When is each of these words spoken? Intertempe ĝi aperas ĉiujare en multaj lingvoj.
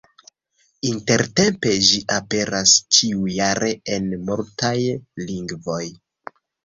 Intertempe 0.91 1.73
ĝi 1.89 1.99
aperas 2.15 2.73
ĉiujare 2.97 3.69
en 3.99 4.09
multaj 4.31 4.77
lingvoj. 5.29 5.83